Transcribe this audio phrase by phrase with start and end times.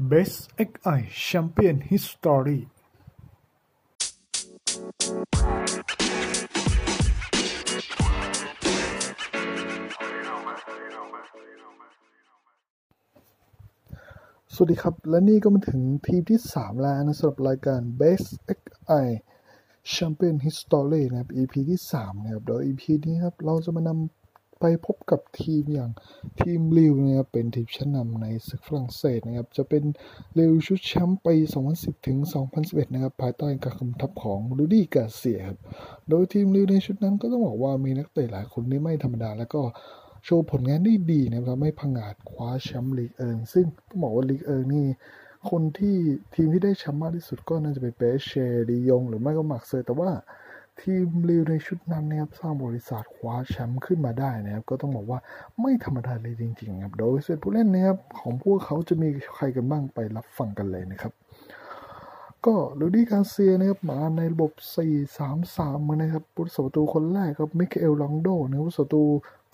[0.00, 2.60] Best XI Champion History
[14.54, 18.28] สวัสดีครับ และนี่ก็มาถึงทีมที่ 3 แล้วนะสำหรับรายการ Best
[18.58, 19.06] XI
[19.94, 24.17] Champion History นะครับ EP ที่ 3 นะครับโดย EP นี้ครับ เราจะมานำ
[24.60, 25.90] ไปพบกับทีมอย่าง
[26.40, 29.84] ทีมลีลล์นะครับเป็นทีมชั้นนำในศึกฝรั่งเศสนะครับ จะเป็น
[30.38, 31.36] ลีลล์ชุดแชมป์ปี
[31.70, 32.18] 2010 ถึง
[32.56, 35.58] 2011 นะครับ ภายใต้การคุมทัพของรูดี้การ์เซียครับ
[36.08, 39.62] โดยทีมลีลล์ในชุดนั้นก็ต้องบอกว่ามีนักเตะหลายคนที่ไม่ธรรมดา แล้วก็
[40.24, 44.86] โชว์ผลงานได้ดีนะครับทำให้พังอาจคว้าแชมป์ลีกเอิงซึ่งต้องบอกว่าลีกเอิงนี่
[45.50, 45.96] คนที่
[46.34, 48.30] ทีมที่ได้แชมป์มากที่สุดก็น่าจะเป็นเปแอสเช
[48.70, 50.10] ลียง หรือไม่ก็มาร์กเซยแต่ว่า
[50.82, 55.18] ทีมลีลล์ในชุดนั้นนะครับสร้างประวัติศาสตร์คว้าแชมป์ขึ้นมาได้นะครับ ก็ต้องบอกว่า
[55.60, 61.12] ไม่ธรรมดาเลยจริงๆครับโดยเซตผู้เล่นนะครับของพวกเขาจะมีใครกันบ้างไปรับฟังกันเลยนะครับ
[62.46, 64.52] ก็รูดี้การ์เซียนะครับมาในระบบ
[65.26, 69.02] 4-3-3นะครับผู้รักษาประตูคนแรกครับมิกาเอลลองโดรนะครับผู้รักษาประตู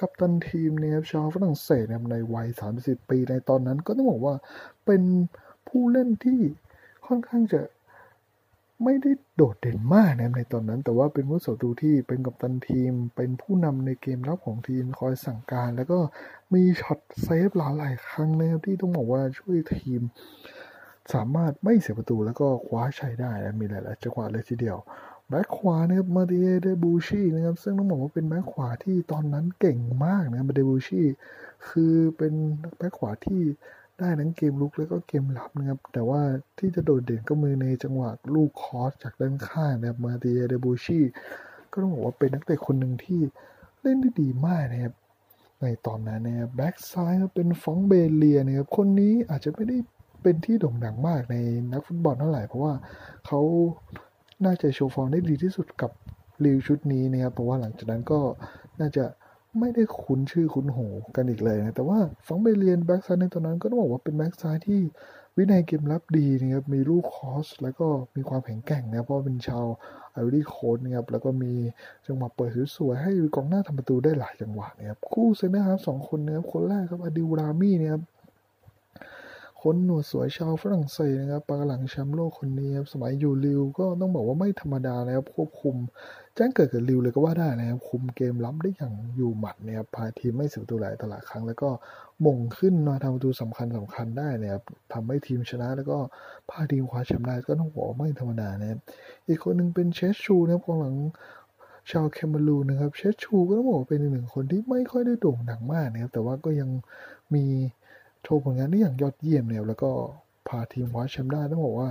[0.00, 2.48] กัปตันทีมนะครับชาวฝรั่งเศสนะครับในวัย
[2.80, 4.34] 30 ปีในตอนนั้น ก็ต้องบอกว่า
[4.86, 5.02] เป็น
[5.68, 6.38] ผู้เล่นที่
[7.06, 7.60] ค่อนข้างจะ
[8.84, 15.98] ไม่ได้โดดเด่นมากนะในตอนนั้น แต่ว่าเป็นผู้รักษาประตูที่เป็นกัปตันทีม เป็นผู้นำในเกมรับของทีมคอยสั่งการ แล้วก็
[16.54, 20.00] มีช็อตเซฟหลายหลายครั้งนะครับที่ต้องบอกว่าช่วยทีม
[21.14, 24.78] สามารถไม่เสียประตูแล้วก็คว้าชัยได้นะมีหลาย ๆจังหวะเลยทีเดียว
[25.28, 31.02] แบ็คขวานะครับมาเดียเดบูชีนะครับซึ่งต้องบอกว่าเป็นแบ็คขวาที่ตอนนั้นเก่งมากนะมาเดบูชี
[31.68, 32.34] คือเป็น
[32.76, 33.42] แบ็คขวาที่
[33.98, 36.20] ได้ทั้งเกมลุกแล้วก็เกมรับนะครับ แต่ว่า
[36.58, 41.00] ที่จะโดดเด่นก็มือในจังหวะลูกคอสจากด้านข้างนะครับมาเดียเดบูชี
[41.72, 43.20] ก็ต้องบอกว่าเป็นนักเตะคนหนึ่งที่
[43.82, 44.94] เล่นได้ดีมากนะครับ
[45.60, 49.76] ในตอนนั้นนะครับแบ็กซ้ายเป็นฟรองค์ เบเรียนะครับคนนี้อาจจะไม่ได้
[50.22, 51.36] เป็นที่โด่งดังมากใน
[51.72, 52.74] นักฟุตบอลเท่าไหร่ เพราะว่า
[53.26, 53.40] เขา
[54.44, 55.90] น่าจะโชว์ฟอร์มได้ดีที่สุดกับ
[56.44, 58.20] ลีลล์ชุดนี้นะครับเพราะว่าหลังจากนั้นก็
[58.80, 59.04] น่าจะ
[59.60, 64.80] ไม่ได้คุ้นชื่อคุ้นหูกันอีกเลยนะ แต่ว่าฟรองค์ เบเรียแบ็กซ้ายในตอนนั้นก็ต้องบอกว่าเป็นแบ็กซ้ายที่
[65.36, 69.64] วินัยเกมรับดีนะครับมีลูก cross แล้วก็มีความแข็งแกร่งนะเพราะเป็นชาว
[70.12, 71.52] ไอวอรีโคสต์นะครับแล้วก็มี
[72.06, 78.02] จังหวะเปิดสวยๆให้กองหน้าทำประตูได้หลายจังหวะนะครับคู่เซ็นเตอร์ฮาล์ฟสองคนนะครับคนแรกครับอาดิล รามี่นะครับ
[79.66, 85.76] คนหนวดสวยชาวฝรั่งเศสนะครับปราการหลังแชมป์โลกคนนี้ครับสมัยอยู่ลีลล์ก็ต้องบอกว่าไม่ธรรมดานะครับควบคุม
[86.34, 91.70] แจ้งเกิดกับลีลล์เลยก็ว่าได้นะครับ คุมเกมรับได้อย่างอยู่หมัดนะครับพาทีมไม่เสียประตูหลายต่อหลายครั้ง แล้วก็
[92.26, 95.98] โหม่งขึ้นมาทำประตูสำคัญสำคัญได้นะครับทำให้ทีมชนะแล้วก็
[96.50, 98.78] พาทีมคว้าแชมป์ได้ก็ต้องบอกไม่ธรรมดานะครับ
[99.28, 100.96] อีกคนหนึ่งเป็นเชดชูนะครับกองหลัง
[101.90, 106.70] ชาวแคเมอรูนนะครับเชดชูก็ต้องบอกเป็นหนึ่งคนที่ไม่ค่อยได้โด่งดังมากนะครับแต่ว่าก็ยัง
[107.34, 107.44] มี
[108.24, 109.90] โชว์ผลงานได้อย่างยอดเยี่ยมเนี่ยแล้วก็
[110.48, 111.90] พาทีมคว้าแชมป์ได้ต้องบอกว่า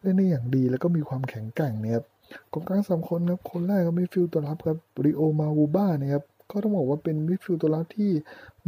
[0.00, 2.00] เล่นได้อย่างดีแล้วก็มีความแข็งแกร่งเนี่ย
[2.52, 8.10] กองกลางสามคนครับคนแรกก็มิดฟิลด์ตัวรับครับริโอมาวูบ้านะครับก็ต้องบอกว่าเป็นมิดฟิลด์ตัวรับที่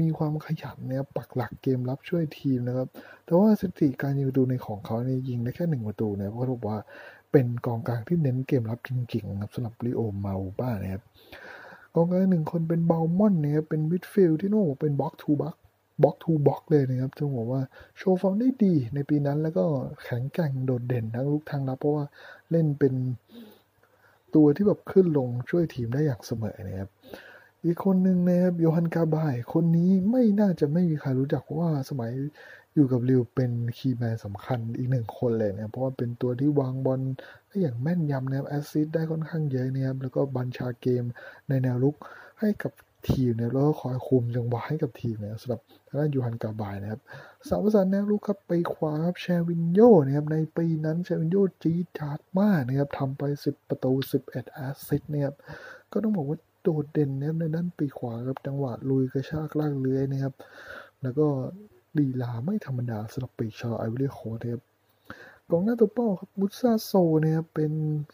[0.01, 2.89] มีความขยันเนี่ยปักหลักเกมรับช่วยทีมนะครับ
[3.25, 6.79] แต่ว่าสถิติการยิงประตูในของเขาเนี่ยยิงได้แค่หนึ่งประตูเนี่ยเพราะบอกว่า
[7.33, 11.03] เป็นกองกลางที่เน้นเกมรับจริงๆครับสำหรับริโอมาวูบ้านะครับ
[11.95, 15.55] กองกลางหนึ่งคนเป็นบัลมงต์เนี่ยเป็นมิดฟิลด์ที่ต้องบอกเป็น box to box
[16.03, 17.63] box to box เลยนะครับต้องบอกว่า
[17.97, 19.65] โชว์ฟอร์มได้ดีในปีนั้นแล้วก็
[20.05, 22.05] แข็งแกร่งโดดเด่นทั้งรุกทั้งรับ เพราะว่า
[22.51, 22.95] เล่นเป็น
[24.35, 26.91] ตัวที่แบบขึ้นลงช่วยทีมได้อย่างเสมอนะครับ
[27.65, 32.13] อีกคนหนึ่งนะครับโยฮันกาบาย คนนี้ไม่น่าจะไม่มีใครรู้จักเพราะว่าสมัย
[32.75, 37.01] อยู่กับลีลล์เป็น key man สำคัญอีกหนึ่งคนเลยนะเพราะว่าเป็นตัวที่วางบอล
[37.47, 41.05] ได้อย่างแม่นยำนะครับแอสซิสได้ค่อนข้างเยอะนะครับแล้วก็บัญชาเกม
[41.49, 41.97] ในแนวรุก
[42.41, 42.73] ให้กับ
[43.09, 47.01] ทีมเนี่ยแล้วก็คอยคุมจังหวะให้กับทีมเนี่ยสำหรับทางด้านโยฮันกาบายนะครับ
[47.49, 53.93] สามประสานแนวรุกครับปีกขวาครับแชร์วินโญ่นะครับในปีนั้นแชร์วินโญ่จี๊ดจ๊าดมากนะครับทำไป 10 ประตู
[54.27, 55.35] 11 assist นะครับ
[55.93, 60.35] ก็ต้องบอกว่าโดดเด่นนะครับในด้านปีกขวาครับจังหวะลุยกระชากลากเลื้อยนะครับ
[61.03, 61.27] แล้วก็
[61.99, 64.63] ลีลาไม่ธรรมดาสำหรับปีกชาวไอวอรีโคสต์นะครับ
[65.53, 67.73] กองหน้าตัวเป้าครับมูซาโซว์เนะครับเป็น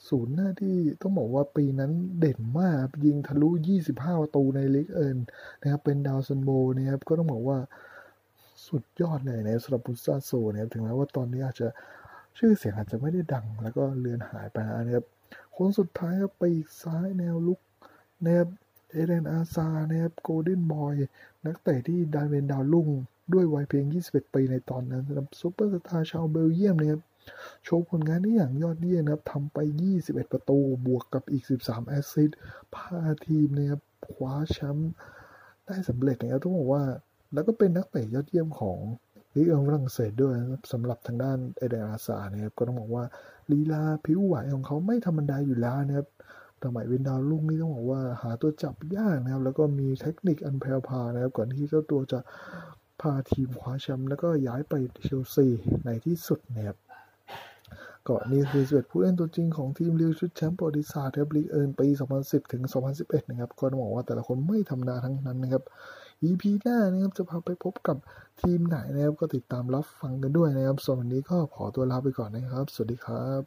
[0.08, 3.48] ศูนย์หน้าที่ต้องบอกว่าปีนั้นเด่นมากยิงทะลุ
[3.86, 5.18] 25 ประตูในลีกเอิง
[5.62, 7.58] นะครับเป็นดาวซัลโวนะครับก็ต้องบอกว่า
[8.66, 11.68] สุดยอดเลยนะสำหรับมูซาโซว์นะครับถึงแม้ว่าตอนนี้อาจจะ
[12.38, 14.56] ชื่อเสียงอาจจะไม่ได้ดัง แล้วก็เลือนหายไป
[14.86, 15.04] นะครับ
[15.56, 17.60] คนสุดท้ายครับไปอีกซ้ายแนวลุก
[18.24, 18.48] นะครับ
[18.90, 20.94] เอแดนอาซาร์นะครับ Golden Boy
[21.44, 22.88] นักเตะที่ดาวเป็นดาวรุ่ง
[23.32, 27.02] ด้วยวัยเพียง 21 ปีในตอนนั้นสำหรับซูเปอร์สตาร์ชาวเบลเยียมนะครับ
[27.64, 29.58] โชว์ผลงานได้อย่างยอดเยี่ยมนะครับทำไป
[29.96, 32.38] 21 ประตู บวกกับอีก 13 assist
[32.74, 34.92] พาทีมนะครับคว้าแชมป์
[35.66, 36.84] ได้สำเร็จนะครับต้องบอกว่า
[37.34, 38.78] แล้วก็เป็นนักเตะยอดเยี่ยมของ
[39.34, 43.04] ลีกฝรั่งเศสด้วยนะครับสำหรับทางด้านเอเดนอาซานะครับก็ต้องบอกว่า
[43.52, 46.08] ลีลาผิวไหวของเขาไม่ธรรมดาอยู่แล้วนะครับ
[46.64, 52.20] สมัยเป็นดาวรุ่งนี่ต้องบอกว่าหาตัวจับยากนะครับ แล้วก็มีเทคนิคอันแพรวพานะครับ ก่อนที่เจ้าตัวจะ
[53.00, 55.46] พาทีมคว้าแชมป์แล้วก็ย้ายไปเชลซี
[55.84, 56.78] ในที่สุดนะครับ
[58.08, 61.86] ก็นี่คือ11ผู้เล่นตัวจริงของทีมลิวชุดแชมป์ประวัติศาสตร์ครับลีกเอิร์นปี
[62.20, 62.62] 2010 ถึง
[62.96, 65.62] 2011 นะครับ ก็ต้องบอกว่าแต่ละคนไม่ธรรมดาทั้งนั้นนะครับ
[66.28, 67.96] EP หน้านะครับจะพาไปพบกับ
[68.40, 73.42] ทีมไหนนะครับ ก็ติดตามรับฟังกันด้วยนะครับส่วนวันนี้ก็ขอตัวลาไปก่อนนะครับ สวัสดีครับ